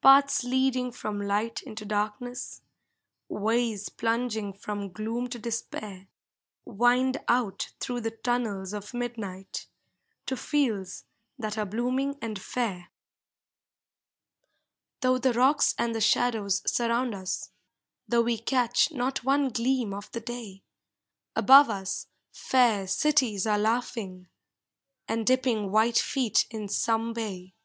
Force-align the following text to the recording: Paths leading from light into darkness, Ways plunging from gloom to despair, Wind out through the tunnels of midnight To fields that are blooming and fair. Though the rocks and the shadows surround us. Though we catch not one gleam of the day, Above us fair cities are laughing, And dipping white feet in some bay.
Paths 0.00 0.44
leading 0.44 0.92
from 0.92 1.20
light 1.20 1.60
into 1.62 1.84
darkness, 1.84 2.62
Ways 3.28 3.88
plunging 3.88 4.52
from 4.52 4.92
gloom 4.92 5.28
to 5.30 5.40
despair, 5.40 6.06
Wind 6.64 7.16
out 7.26 7.72
through 7.80 8.02
the 8.02 8.12
tunnels 8.12 8.72
of 8.72 8.94
midnight 8.94 9.66
To 10.26 10.36
fields 10.36 11.06
that 11.36 11.58
are 11.58 11.66
blooming 11.66 12.16
and 12.22 12.40
fair. 12.40 12.92
Though 15.00 15.18
the 15.18 15.32
rocks 15.32 15.74
and 15.76 15.96
the 15.96 16.00
shadows 16.00 16.62
surround 16.64 17.12
us. 17.12 17.50
Though 18.06 18.22
we 18.22 18.38
catch 18.38 18.92
not 18.92 19.24
one 19.24 19.48
gleam 19.48 19.92
of 19.92 20.12
the 20.12 20.20
day, 20.20 20.62
Above 21.34 21.68
us 21.70 22.06
fair 22.30 22.86
cities 22.86 23.48
are 23.48 23.58
laughing, 23.58 24.28
And 25.08 25.26
dipping 25.26 25.72
white 25.72 25.98
feet 25.98 26.46
in 26.52 26.68
some 26.68 27.12
bay. 27.12 27.56